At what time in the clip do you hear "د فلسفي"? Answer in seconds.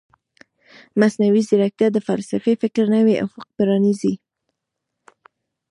1.93-2.53